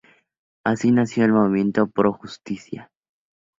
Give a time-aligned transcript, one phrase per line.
[0.63, 2.89] Así nació el Movimiento Pro Justicia.